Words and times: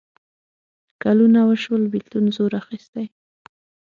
کلونه 1.03 1.39
وشول 1.49 1.83
بېلتون 1.91 2.25
زور 2.35 2.51
اخیستی. 2.61 3.05